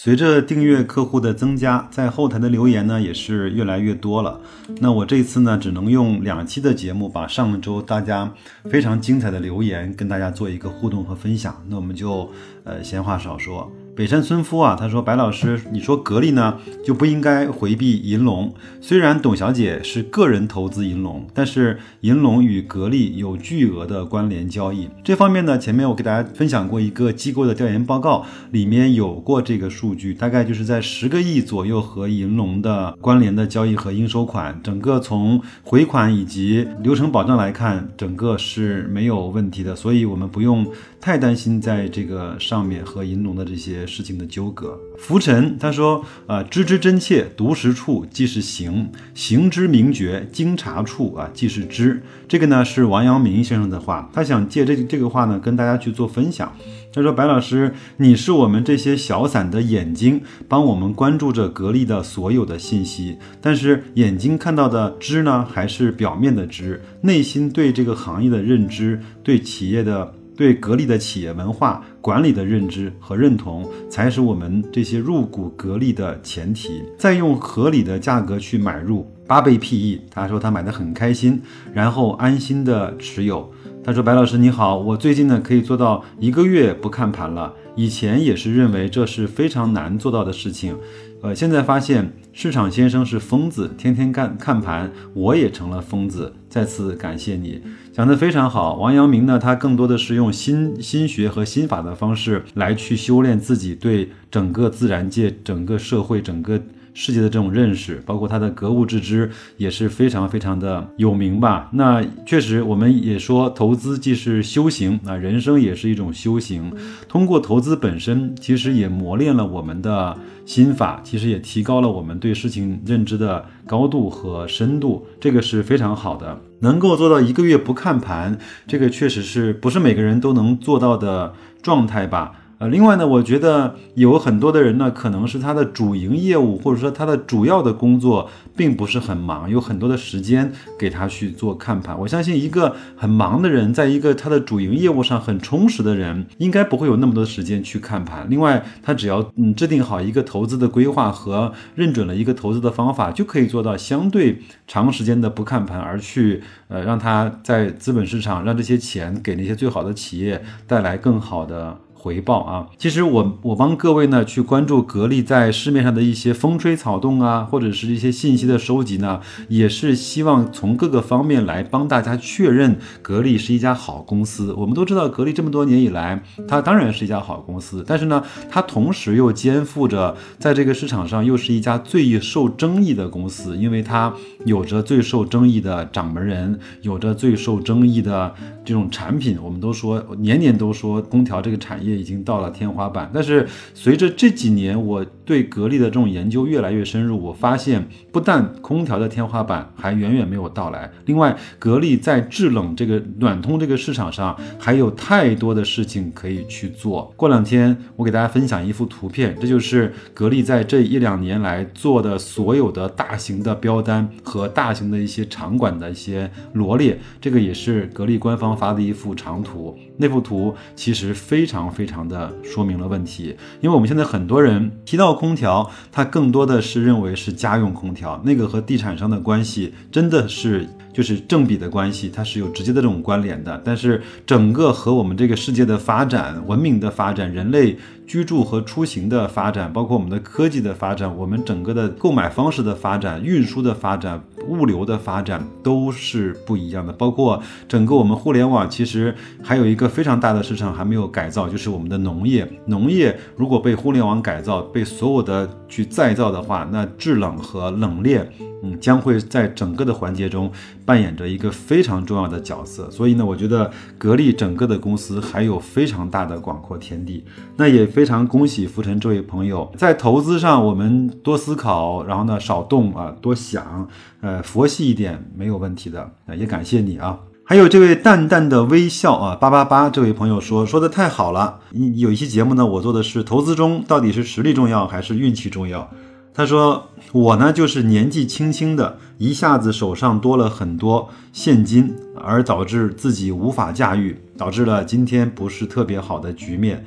[0.00, 4.40] 随着订阅客户的增加，在后台的留言呢也是越来越多了。
[4.80, 8.32] 那我这次呢，只能用两期的节目，把上周大家
[8.70, 11.60] 非常精彩的留言跟大家做一个互动和分享。
[11.66, 12.30] 那我们就
[12.62, 13.68] 呃闲话少说。
[13.98, 18.54] 北山村夫啊，他说：“白老师，你说格力呢就不应该回避银龙？
[18.80, 24.88] 虽然董小姐是个人投资银龙，但是银龙与格力有巨额的关联交易。
[25.02, 40.64] 这方面呢，前面我给大家分享过一个机构的调研报告，里面有过这个数据，大概就是在十个亿左右和银龙的关联的交易和应收款，整个从回款以及流程保障来看，整个是没有问题的，所以我们不用
[41.00, 56.52] 太担心在这个上面和银龙的这些。”事情的纠葛，浮尘他说：“啊，知之真切，独实处即是行；行之明觉，经察处啊，即是知。”这个呢是王阳明先生的话，他想借这这个话呢跟大家去做分享。
[56.92, 63.16] 他说：“白老师，你是我们这些小散的眼睛，帮我们关注着格力的所有的信息。
[63.40, 76.80] 但是眼睛看到的知呢，还是表面的知，内心对这个行业的认知，对企业的。”对格力的企业文化管理的认知和认同，才是我们这些入股格力的前提。
[76.96, 81.42] 再用合理的价格去买入八倍 PE，他说他买的很开心，
[81.74, 83.52] 然后安心的持有。
[83.82, 87.52] 他说：“白老师你好，我最近呢可以做到一个月不看盘了。
[87.74, 90.76] 以前也是认为这是非常难做到的事情，
[91.20, 96.32] 呃，现在发现市场先生是疯子，天天干看盘，我也成了疯子。
[96.48, 97.60] 再次感谢你。”
[97.92, 106.62] 讲得非常好，王阳明呢，他更多的是用心心学和心法的方式来去修炼自己对整个自然界、整个社会、整个。
[107.00, 111.68] 世界的这种认识，包括他的格物致知，也是非常非常的有名吧。
[111.72, 116.72] 那确实，我们也说，投资既是修行，那人生也是一种修行。
[117.08, 126.40] 通过投资本身，其实也磨练了我们的心法，其实也提高了我们对事情认知的高度和深度，这个是非常好的。
[126.62, 128.36] 能够做到一个月不看盘，
[128.66, 131.32] 这个确实是不是每个人都能做到的
[131.62, 132.32] 状态吧。
[132.58, 141.96] 呃，另外呢，我觉得有很多的人呢，可能是他的主营业务或者说他的主要的工作并不是很忙，有很多的时间给他去做看盘。
[141.96, 148.26] 我相信一个很忙的人，在一个他的主营业务上很充实的人，应该不会有那么多时间去看盘。
[148.28, 161.78] 另外，他只要嗯制定好一个投资的规划和认准了一个投资的方法，就可以做到相对长时间的不看盘，而去呃让他在资本市场让这些钱给那些最好的企业带来更好的。
[161.98, 162.68] 回报啊！
[162.78, 174.52] 其实我我帮各位呢去关注格力在市面上的一些风吹草动啊，或者是一些信息的收集呢，也是希望从各个方面来帮大家确认格力是一家好公司。
[174.52, 188.32] 我们都知道格力这么多年以来，它当然是一家好公司，但是呢，它同时又肩负着在这个市场上又是一家最受争议的公司，因为它有着最受争议的掌门人，有着最受争议的
[188.64, 189.36] 这种产品。
[189.42, 191.87] 我们都说年年都说空调这个产业。
[191.88, 207.12] 也已经到了天花板，但是随着这几年我对格力的这种研究越来越深入，我发现不但空调的天花板还远远没有到来，另外格力在制冷这个暖通这个市场上还有太多的事情可以去做。
[207.14, 219.78] 过两天我给大家分享一幅图片，这就是格力在这一两年来做的所有的大型的标单和大型的一些场馆的一些罗列，这个也是格力官方发的一幅长图。
[219.98, 233.60] 那幅图其实非常非常的说明了问题，因为我们现在很多人提到空调，它更多的是认为是家用空调，那个和地产商的关系真的是就是正比的关系，它是有直接的这种关联的。
[233.64, 237.76] 但是整个和我们这个世界的发展、文明的发展、人类。
[238.08, 244.18] 居住和出行的发展，包括我们的科技的发展，我们整个的购买方式的发展、运输的发展、
[244.48, 246.90] 物流的发展都是不一样的。
[246.90, 252.50] 包括整个我们互联网，其实还有一个非常大的市场还没有改造，就是我们的农业。
[252.64, 258.26] 农业如果被互联网改造，被所有的去再造的话，那制冷和冷链
[258.62, 260.50] 嗯，将会在整个的环节中
[260.84, 262.90] 扮演着一个非常重要的角色。
[262.90, 267.24] 所以呢，我觉得格力整个的公司还有非常大的广阔天地。
[267.56, 273.88] 那也非常恭喜浮尘这位朋友，在投资上我们多思考，然后呢少动啊，多想，
[274.20, 276.00] 呃，佛系一点没有问题的。
[276.26, 277.18] 啊，也感谢你啊。
[277.44, 281.60] 还有这位淡淡的微笑啊，八八八这位朋友说说的太好了。
[281.70, 285.90] 你有一期节目呢，我做的是投资中到底是实力重要还是运气重要？
[286.32, 296.84] 他说我呢就是年纪轻轻的，一下子手上多了很多现金，而导致自己无法驾驭，导致了今天不是特别好的局面。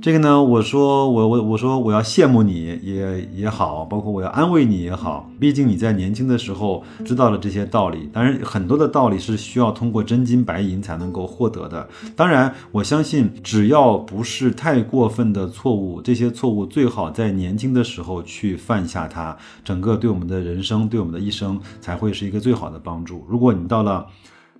[0.00, 8.08] 这个呢，我说我我我说我要羡慕你也也好，包括我要安慰你也好，毕竟你在年轻的时候知道了这些道理。
[8.12, 11.88] 当然，很多的道理是需要通过真金白银才能够获得的。
[12.14, 23.24] 当然，我相信只要不是太过分的错误，这些错误最好在年轻的时候去犯下它，整个对我们的人生，对我们的一生才会是一个最好的帮助。
[23.28, 24.06] 如果你到了，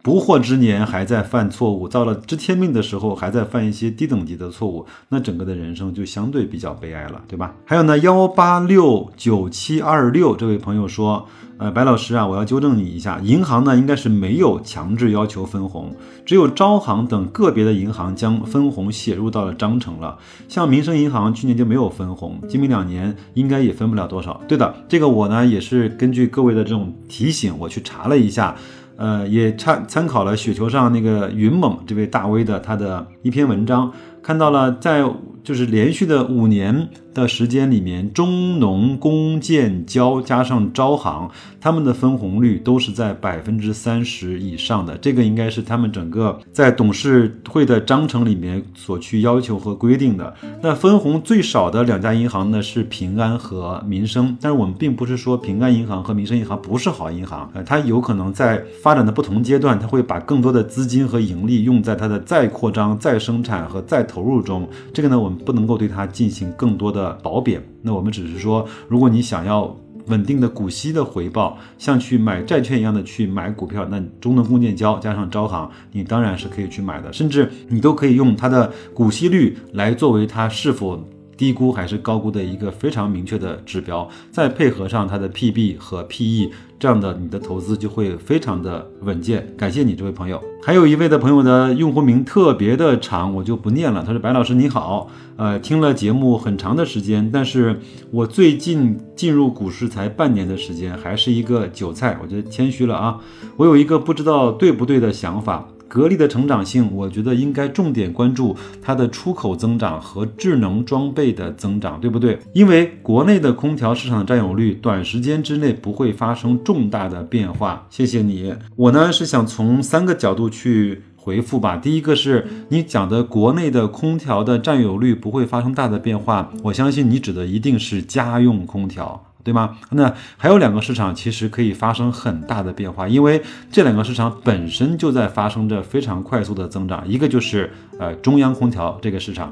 [0.08, 7.54] 不惑之年还在犯错误，到了知天命的时候还在犯一些低等级的错误，那整个的人生就相对比较悲哀了，对吧？
[7.66, 11.26] 还有呢，幺八六九七二六这位朋友说，
[11.58, 15.94] 呃，白老师啊，我要纠正你一下，银行呢应该是没有强制要求分红，
[16.24, 20.16] 只有招行等个别的银行将分红写入到了章程了，
[20.48, 24.40] 像民生银行去年就没有分红，今明两年应该也分不了多少。
[24.48, 28.56] 对的，这个我呢也是根据各位的这种提醒，我去查了一下。
[28.98, 33.92] 呃，也参参考了雪球上那个云猛这位大 V 的他的一篇文章，
[34.22, 35.02] 看到了在
[35.42, 36.88] 就是连续的五年。
[37.14, 41.28] 的时间里面，中农工建交加上招行，
[41.60, 44.96] 他们的分红率都是在百分之三十以上的。
[44.98, 50.32] 这个应该是他们整个在董事会的章程里面所去要求和规定的。
[50.62, 64.66] 那分红最少的两家银行呢是平安和民生，但是我们并不是说平安银行和民生银行不是好银行，呃，它有可能在发展的不同阶段，它会把更多的资金和盈利用在它的再扩张、再生产和再投入中。
[64.92, 67.16] 这个呢，我们不能够对它进行更多的。
[67.22, 69.76] 褒贬，那我们只是说，如果你想要
[70.06, 81.06] 稳定的股息的回报，像去买债券一样的去买股票，那中能共建交加上招行，你当然是可以去买的，甚至你都可以用它的股息率来作为它是否
[81.38, 86.50] 低估还是高估的一个非常明确的指标，再配合上它的 PB 和 PE。
[86.80, 89.52] 这样的你的投资就会非常的稳健。
[89.56, 94.04] 感谢你这位朋友，还有一位的朋友的用户名特别的长，我就不念了。
[94.04, 97.80] 他说：“白老师你好，呃，听了节目很长的时间，但是
[98.12, 103.18] 我最近进入股市才半年的时间，还是一个韭菜，我觉得谦虚了啊。
[103.56, 112.38] 我有一个不知道对不对的想法。”格力的成长性，我觉得应该重点关注它的出口增长和智能装备的增长，对不对？
[112.52, 117.86] 因为国内的空调市场占有率短时间之内不会发生重大的变化。
[117.88, 121.76] 谢谢你，我呢是想从三个角度去回复吧。
[121.76, 129.24] 第一个是你讲的国内的空调的占有率不会发生大的变化，我相信你指的一定是家用空调。
[129.48, 129.78] 对吗？
[129.92, 133.40] 那还有两个市场其实可以发生很大的变化，因为
[133.72, 137.02] 这两个市场本身就在发生着非常快速的增长。
[137.08, 139.50] 一个就是呃中央空调这个市场，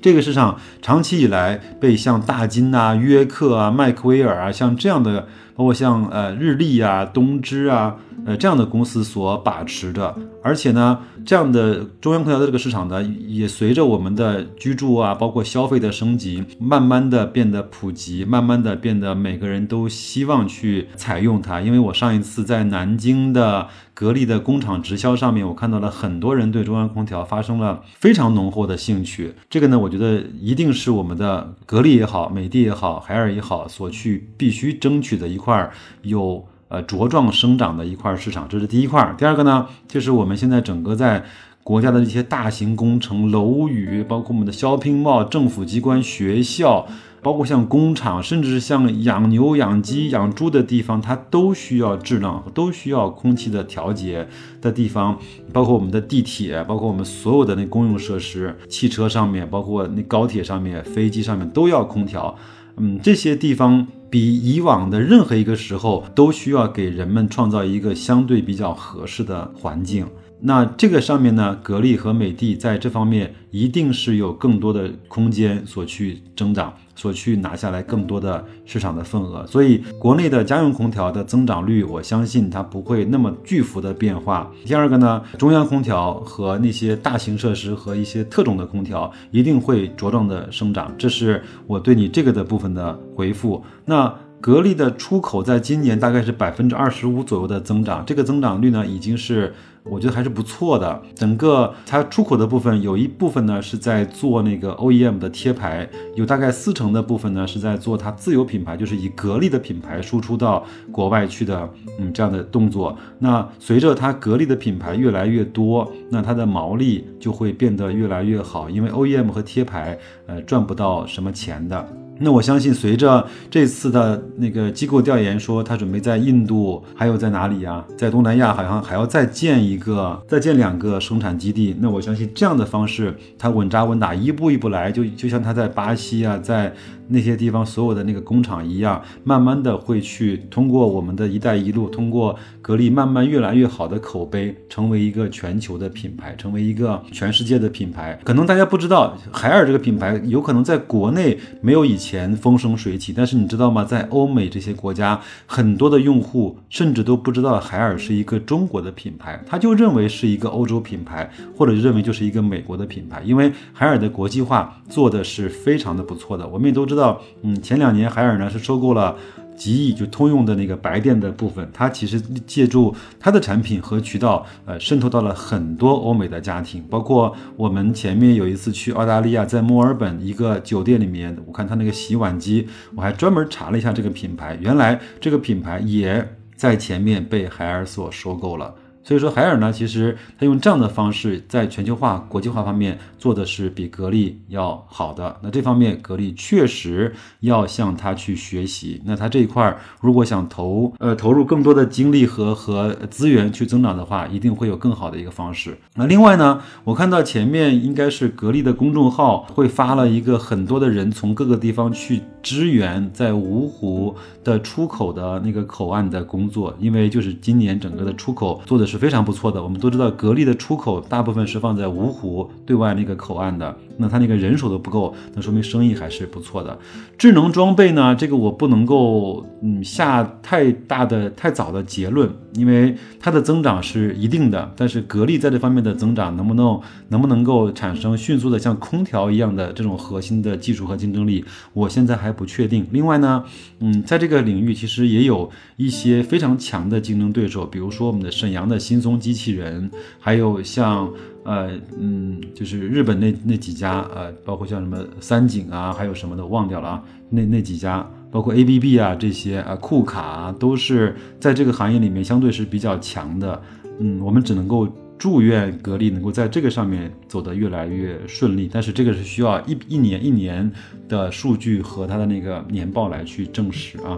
[0.00, 5.28] 这个市场长期以来被像大金啊、约克啊、麦克威尔啊像这样的，
[5.60, 7.96] 包括像呃日立啊、东芝啊。
[8.26, 21.62] 呃，这样的公司所把持的，而且呢，这样的中央空调的这个市场呢，也随着我们的居住啊，包括消费的升级，慢慢的变得普及，慢慢的变得每个人都希望去采用它。
[21.62, 29.32] 因为我上一次在南京的格力的工厂直销上面，我看到了很多人对中央空调发生了非常浓厚的兴趣。
[29.48, 35.70] 这个呢，我觉得一定是我们的格力也好，美的也好，海尔也好，所去必须争取的一块块
[36.02, 36.46] 有。
[36.72, 39.12] 呃，茁壮生长的一块市场，这是第一块。
[39.18, 41.24] 第二个呢，就是我们现在整个在
[41.64, 46.86] 国家的一些大型工程、楼宇，包括我们的 shopping mall、政府机关、学校，
[47.22, 54.28] 包括像工厂，甚至是像养牛、养鸡、养猪的地方，它都需要质量，都需要空气的调节
[54.62, 55.18] 的地方。
[55.52, 62.36] 包括我们的地铁，包括我们所有的那公用设施，汽车上面，包括那高铁上面、飞机上面都要空调。
[62.76, 70.04] 嗯，这些地方比以往的任何一个时候都需要给人们创造一个相对比较合适的环境。
[70.42, 79.46] 那这个上面呢，格力和美的在这方面一定是有更多的空间所去增长，所去拿下来更多的市场的份额。
[79.46, 84.50] 所以，国内的家用空调的增长率，我相信它不会那么巨幅的变化。
[84.64, 90.94] 第二个呢，中央空调和那些大型设施和一些特种的空调一定会茁壮的生长。
[90.96, 93.62] 这是我对你这个的部分的回复。
[93.84, 94.12] 那。
[94.40, 99.54] 格力的出口在今年大概是百分之二十五左右的增长，这个增长率呢已经是。
[99.82, 101.00] 我觉得还是不错的。
[101.14, 111.66] 整个它出口的部分有一部分呢是在做那个 OEM 的贴牌，有大概四成的部分呢是在做它自有品牌，就是以格力的品牌输出到国外去的，
[111.98, 112.94] 嗯，这样的动作。
[113.20, 121.88] 那随着它格力的品牌越来越多，那它的毛利就会变得越来越好，因为 OEM 和贴牌，呃，赚不到什么钱的。
[122.20, 127.82] 那我相信，随着这次的那个机构调研说，他准备在印度，还有在哪里呀？
[127.96, 131.74] 在东南亚，好像还要再建一个，再建两个生产基地。
[131.80, 136.72] 那我相信这样的方式，他稳扎稳打，一步一步来，就就像他在巴西啊，在。
[137.10, 148.18] 那些地方所有的那个工厂一样，慢慢的会去通过我们的一带一路，通过格力慢慢越来越好的口碑，成为一个全球的品牌，成为一个全世界的品牌。
[148.24, 153.84] 可能大家不知道，海尔这个品牌有可能在国内没有以前风生水起，但是你知道吗？
[153.84, 163.20] 在欧美这些国家，很多的用户甚至都不知道海尔是一个中国的品牌，他就认为是一个欧洲品牌，或者认为就是一个美国的品牌。
[163.24, 166.99] 因为海尔的国际化做的是非常的不错的，我们也都知道。
[167.00, 169.16] 到嗯，前两年海尔呢是收购了
[169.56, 188.74] 极易，就通用的那个白电的部分，它其实借助它的产品和渠道，呃，渗透到了很多欧美的家庭，包括我们前面有一次去澳大利亚，在墨尔本一个酒店里面，我看它那个洗碗机，我还专门查了一下这个品牌，原来这个品牌也在前面被海尔所收购了。
[189.02, 195.36] 所以说，海尔呢，其实它用这样的方式，在全球化、国际化方面做的是比格力要好的。
[195.42, 199.00] 那这方面，格力确实要向它去学习。
[199.06, 205.76] 那它这一块儿，如果想投呃投入更多的精力和和资源去增长的话，一定会有更好的一个方式。
[205.94, 219.00] 那另外呢，我看到前面应该是格力的公众号会发了一个很多的人从各个地方去支援在芜湖的出口的那个口岸的工作，因为就是今年整个的出口做的是。
[219.00, 226.78] 非常不错的，我们都知道格力的出口大部分是放在芜湖对外那个口岸的，那他那个人手都不够，那说明生意还是不错的。
[227.16, 231.30] 智能装备呢，这个我不能够嗯下太大的。
[231.30, 236.78] 太早的结论，因为它的增长是一定的，但是格力在这方面的增长能不能
[237.08, 238.58] 能不能够产生迅速的。
[238.58, 240.54] 像空调一样的这种核心的。
[240.56, 241.42] 技术和竞争力，
[241.72, 242.86] 我现在还不确定。
[242.90, 243.44] 另外呢，
[243.78, 248.80] 嗯，在这个领域其实也有一些非常强的竞争对手，比如说我们的沈阳的。
[248.90, 251.08] 新松机器人，还有像
[251.44, 263.62] 呃嗯，就是日本那那几家呃，包括像什么三井啊，还有什么的忘掉了啊，那那几家，包括 A B B 啊这些啊，库卡啊，都是在这个行业里面相对是比较强的。
[264.00, 264.88] 嗯，我们只能够
[265.20, 270.72] 祝愿格力能够在这个上面走得越来越顺利，但是这个是需要一一年一年
[271.10, 274.16] 的数据和它的那个年报来去证实啊。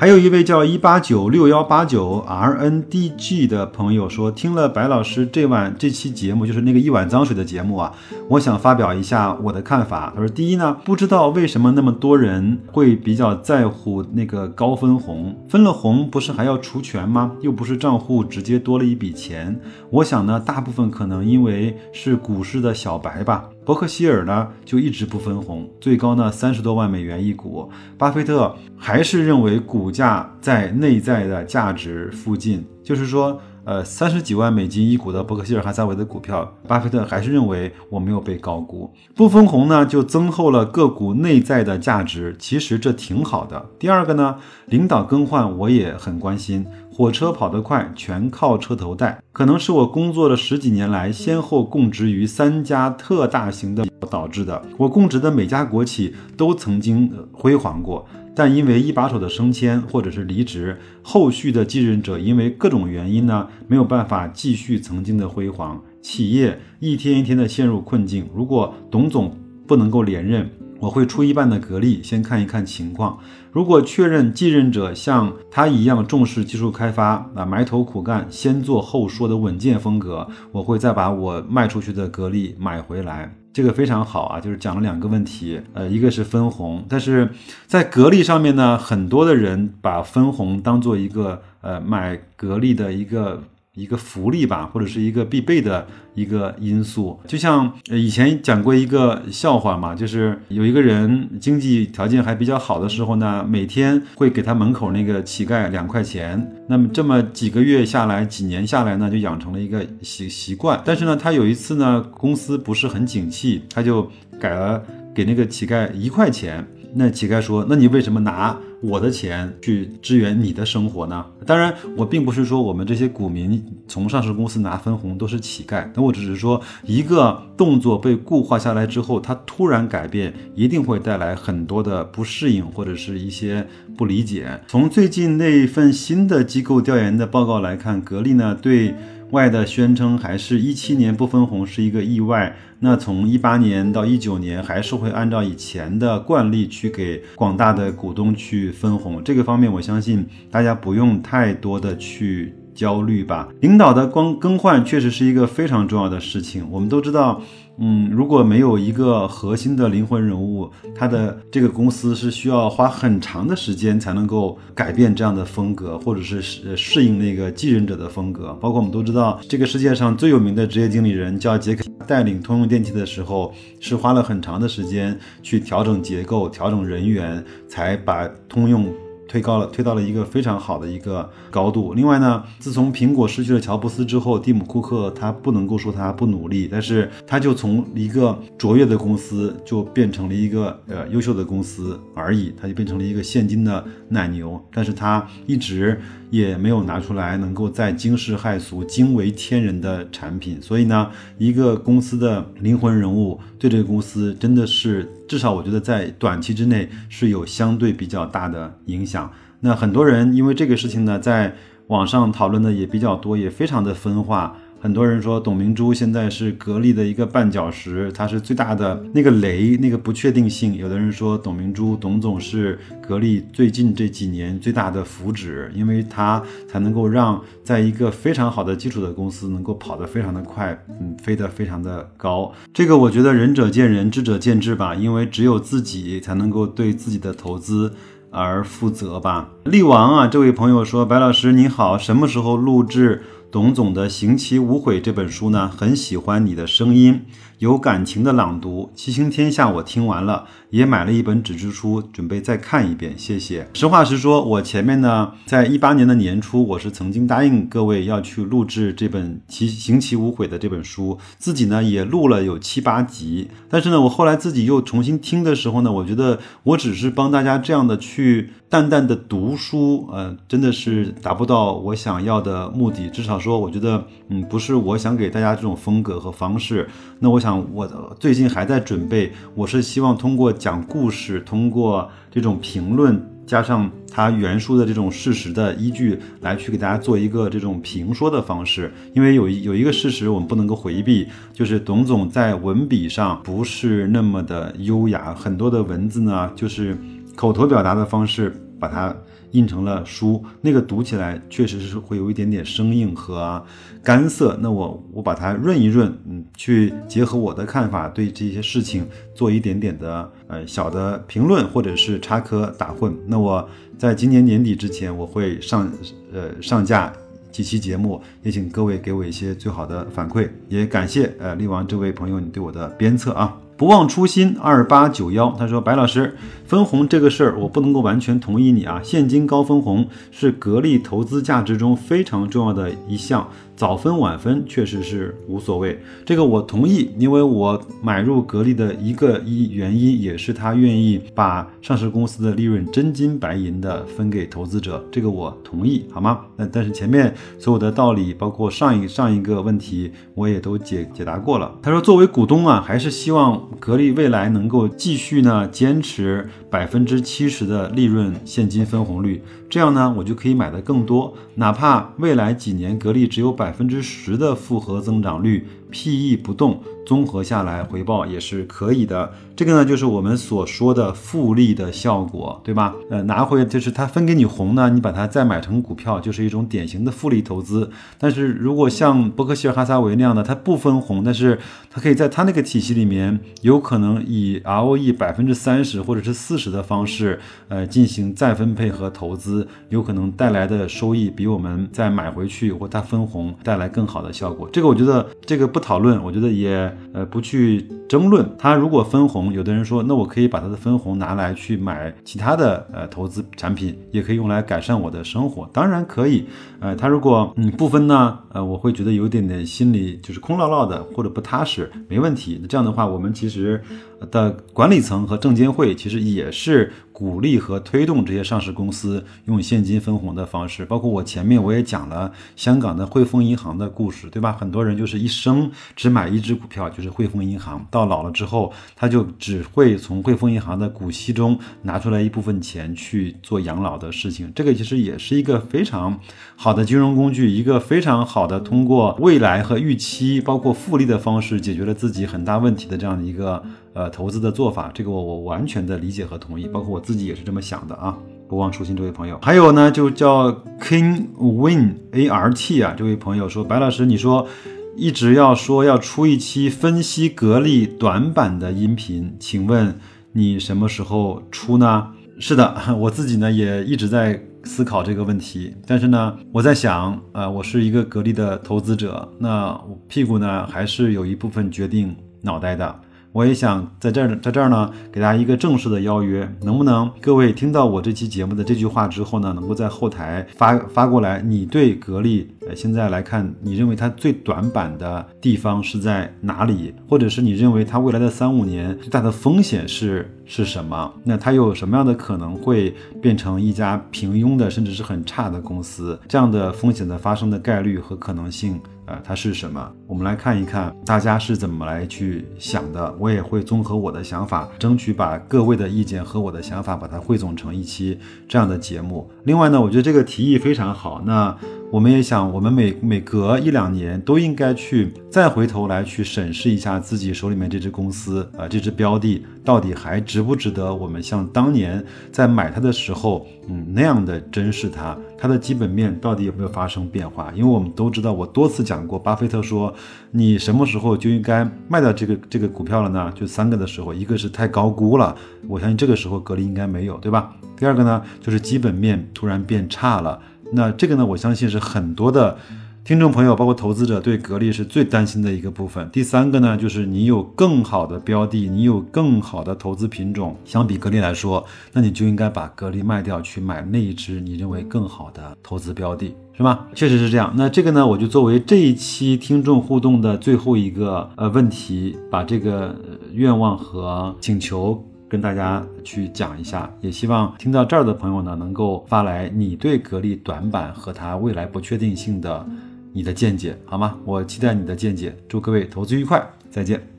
[0.00, 7.92] 还有一位叫一八九六幺八九 R N D G 的朋友说，听了白老师这晚这期节目，就是那个一碗脏水的节目啊，
[8.30, 10.10] 我想发表一下我的看法。
[10.16, 17.32] 他说，第一呢，不知道为什么那么多人会比较在乎那个高分红，分了红不是还要除权吗？
[17.42, 19.60] 又不是账户直接多了一笔钱。
[19.90, 23.44] 我想呢，大部分可能因为是股市的小白吧。
[23.64, 27.70] 伯克希尔呢就一直不分红，最高呢三十多万美元一股。
[27.96, 38.92] 巴菲特还是认为股价在内在的价值附近，就是说，呃，三十几万美金一股的伯克希尔哈撒韦的股票，巴菲特还是认为我没有被高估。
[39.14, 43.64] 不分红呢就增厚了个股内在的价值，其实这挺好的。
[43.78, 46.66] 第二个呢，领导更换我也很关心。
[46.92, 49.22] 火车跑得快，全靠车头带。
[49.32, 54.60] 可能是我工作了十几年来，先后供职于三家特大型的导致的。
[54.76, 68.28] 我供职的每家国企都曾经辉煌过，但因为一把手的升迁或者是离职，后续的继任者因为各种原因呢，没有办法继续曾经的辉煌，企业一天一天的陷入困境。
[68.34, 70.48] 如果董总不能够连任，
[70.80, 73.18] 我会出一半的格力，先看一看情况。
[73.52, 83.34] 如果确认继任者像他一样重视技术开发，啊，埋头苦干，先做后说的稳健风格，我会再把我卖出去的格力买回来。
[83.52, 87.28] 这个非常好啊，就是讲了两个问题，呃，一个是分红，但是
[87.66, 93.42] 在格力上面呢，很多的人把分红当做一个呃买格力的一个。
[93.80, 97.18] 一个福利吧，或者是一个必备的一个因素。
[97.26, 106.46] 就像以前讲过一个笑话嘛，就是有一个人经济条件还比较好的时候呢，每天会给他门口那个乞丐两块钱。
[106.68, 110.80] 那么这么几个月下来，几年下来呢，就养成了一个习习惯。
[110.84, 114.82] 但是呢，他有一次呢，公司不是很景气，他就改了
[115.14, 116.64] 给那个乞丐一块钱。
[116.94, 133.66] 那乞丐说：“那你为什么拿我的钱去支援你的生活呢？”当然，我并不是说我们这些股民从上市公司拿分红都是乞丐，那我只是说，一个动作被固化下来之后，它突然改变，一定会带来很多的不适应或者是一些
[133.96, 134.60] 不理解。
[134.66, 138.94] 从最近那份新的机构调研的报告来看，格力呢对。
[139.30, 153.48] 外的宣称还是一七年不分红是一个意外，那从一八年到一九年还是会按照以前的惯例去给广大的股东去分红，这个方面我相信大家不用太多的去焦虑吧。
[153.60, 157.42] 领导的光更换确实是一个非常重要的事情，我们都知道。
[157.82, 168.52] 嗯，如果没有一个核心的灵魂人物，他的这个公司是需要花很长的时间才能够改变这样的风格，或者是适适应那个继任者的风格。
[168.60, 178.86] 包括我们都知道，这个世界上最有名的职业经理人叫杰克，带领通用电气的时候，是花了很长的时间去调整结构、调整人员，才把通用。
[179.30, 181.94] 推高了，推到了一个非常好的一个高度。
[181.94, 194.60] 另外呢，自从苹果失去了乔布斯之后，蒂姆·库克他不能够说他不努力，但是他就从一个卓越的公司就变成了一个呃优秀的公司而已，他就变成了一个现金的奶牛。
[194.72, 200.60] 但是他一直也没有拿出来能够再惊世骇俗、惊为天人的产品。
[200.60, 201.08] 所以呢，
[201.38, 205.08] 一个公司的灵魂人物对这个公司真的是。
[205.30, 209.30] 至少我觉得在短期之内是有相对比较大的影响。
[209.60, 211.54] 那很多人因为这个事情呢，在
[211.86, 214.56] 网上讨论的也比较多，也非常的分化。
[214.82, 220.74] 很多人说董明珠现在是格力的一个绊脚石，它是最大的那个雷，那个不确定性。
[220.74, 232.50] 有的人说董明珠董总是格力最近这几年最大的福祉，因为它才能够让在一个非常好的基础的公司能够跑得非常的快，嗯，飞得非常的高。
[232.72, 237.92] 这个我觉得仁者见仁，智者见智吧，因为只有自己才能够对自己的投资
[238.30, 239.50] 而负责吧。
[239.64, 243.20] 力王啊，这位朋友说，白老师你好，什么时候录制？
[243.52, 247.22] 董总的《行棋无悔》这本书呢，很喜欢你的声音，
[247.58, 250.46] 有感情的朗读，《七星天下》我听完了。
[250.70, 253.12] 也买了一本纸质书，准备再看一遍。
[253.18, 253.68] 谢谢。
[253.74, 263.48] 实话实说，我前面呢，在一八年的年初，我是曾经答应各位要去录制这本《其行其无悔》的这本书，自己呢也录了有七八集。
[263.68, 273.10] 但是呢，我后来自己又重新听的时候呢，我觉得我只是帮大家这样的去淡淡的读书，呃，真的是达不到我想要的目的。
[273.10, 276.88] 至少说，我觉得，嗯，不是我想给大家这种风格和方式。
[277.18, 280.52] 那我想，我最近还在准备，我是希望通过。
[280.52, 288.92] 讲故事，通过这种评论加上他原书的这种事实的依据，来去给大家做一个这种评说的方式。
[289.14, 296.96] 因为有有一个事实我们不能够回避，就是董总在文笔上不是那么的优雅，很多的文字呢就是
[297.36, 299.14] 口头表达的方式把它。
[299.52, 303.60] 印成了书，那个读起来确实是会有一点点生硬和
[304.00, 304.56] 干涩。
[304.60, 313.12] 那我我把它润一润，嗯，去结合我的看法，对这些事情做一点点的呃小的评论，或者是插科打诨。
[313.26, 315.92] 那我在今年年底之前，我会上
[316.32, 317.12] 呃上架
[317.50, 320.48] 几期节目，也请各位给我一些最好的反馈。
[320.68, 323.58] 也感谢呃力王这位朋友你对我的鞭策啊。
[323.80, 329.00] 不忘初心，二八九幺，他说：“白老师，分红这个事儿，我不能够完全同意你啊。
[329.02, 333.48] 现金高分红是格力投资价值中非常重要的一项。”
[333.80, 346.40] 早分晚分确实是无所谓，这个我同意，因为我买入格力的一个一原因也是他愿意把上市公司的利润真金白银的分给投资者，这个我同意，好吗？
[346.56, 351.72] 那但是前面所有的道理，包括上一上一个问题，我也都解解答过了。
[351.80, 359.42] 他说，作为股东啊，还是希望格力未来能够继续呢坚持百分之七十的利润现金分红率。
[359.68, 366.80] 这样呢，我就可以买的更多，哪怕未来几年格力只有百分之十的复合增长率，PE 不动。
[367.06, 372.94] 综合下来回报也是可以的，这个呢就是我们所说的复利的效果，对吧？
[373.10, 377.90] 呃，拿回就是它分给你红呢，你把它再买成股票，就是一种典型的复利投资。
[378.16, 394.68] 但是如果像伯克希尔哈撒韦那样的，它不分红，但是它可以在它那个体系里面，有可能以 ROE 百分之三十或者是四十的方式，呃，进行再分配和投资，有可能带来的收益比我们再买回去或它分红带来更好的效果。
[394.72, 396.96] 这个我觉得这个不讨论，我觉得也。
[397.12, 406.44] 呃，不去争论，他如果分红，有的人说，那我可以把他的分红拿来去买其他的呃投资产品，也可以用来改善我的生活，当然可以。
[406.78, 412.60] 呃，他如果嗯不分呢，呃，我会觉得有点点心里就是空落落的或者不踏实，没问题。
[412.62, 413.82] 那这样的话，我们其实
[414.30, 420.84] 的管理层和证监会其实也是鼓励和推动这些上市公司用现金分红的方式。
[420.84, 424.52] 包括我前面我也讲了香港的汇丰银行的故事，对吧？
[424.58, 434.50] 很多人就是一生只买一只股票，就是汇丰银行，到老了之后，他就只会从汇丰银行的股息中拿出来一部分钱去做养老的事情。
[434.54, 436.18] 这个其实也是一个非常
[436.56, 443.62] 好的金融工具，一个非常好的通过未来和预期，包括复利的方式解决了自己很大问题的这样的一个。
[443.92, 448.16] 呃，投资的做法，这个我我完全的理解和同意，包括我自己也是这么想的啊。
[448.48, 450.50] 不忘初心，这位朋友，还有呢，就叫
[450.80, 454.48] King Win A R T 啊，这位朋友说，白老师，你说
[454.96, 459.96] 一直要说要出一期分析格力短板的音频，请问
[460.32, 462.08] 你什么时候出呢？
[462.40, 473.00] 是的， 我自己呢也一直在思考这个问题，但是呢，我在想，呃，我是一个格力的投资者，那屁股呢还是有一部分决定脑袋的。
[473.32, 491.12] 我也想在这儿，在这儿呢，给大家一个正式的邀约，能不能各位听到我这期节目的这句话之后呢，能够在后台发发过来，你对格力呃现在来看，你认为它最短板的地方是在哪里，或者是你认为它未来的三五年最大的风险是是什么？
[491.22, 496.18] 那它有什么样的可能会变成一家平庸的，甚至是很差的公司？
[496.26, 498.80] 这样的风险的发生的概率和可能性？
[499.10, 499.92] 啊，它是什么？
[500.06, 503.14] 我们来看一看大家是怎么来去想的。
[503.18, 508.18] 我也会综合我的想法，争取把各位的意见和我的想法把它汇总成一期
[508.48, 509.28] 这样的节目。
[509.44, 511.20] 另外呢，我觉得这个提议非常好。
[511.26, 511.56] 那。
[511.92, 527.52] 我们也想，我们每每隔一两年都应该去再回头来去审视一下自己手里面这只公司啊，这只标的到底还值不值得我们像当年在买它的时候，嗯那样的珍视它，它的基本面到底有没有发生变化？
[527.56, 529.92] 因为我们都知道，我多次讲过，巴菲特说，
[530.30, 533.32] 你什么时候就应该卖掉这个这个股票了呢？
[533.34, 535.34] 就三个的时候，一个是太高估了，
[535.66, 537.52] 我相信这个时候格力应该没有，对吧？
[537.76, 540.40] 第二个呢，就是基本面突然变差了。
[540.72, 542.56] 那这个呢，我相信是很多的
[543.02, 546.08] 听众朋友，包括投资者对格力是最担心的一个部分。
[546.12, 556.86] 第三个呢，就是你有更好的标的，你有更好的投资品种，相比格力来说，那你就应该把格力卖掉，去买那一只你认为更好的投资标的，是吗？
[556.94, 557.52] 确实是这样。
[557.56, 562.94] 那这个呢，我就作为这一期听众互动的最后一个呃问题，把这个
[563.32, 565.04] 愿望和请求。
[565.30, 572.66] 跟大家去讲一下，也希望听到这儿的朋友呢，能够发来你对格力短板和它未来不确定性的
[573.12, 574.18] 你的见解，好吗？
[574.24, 577.09] 我期待你的见解，祝各位投资愉快，再见。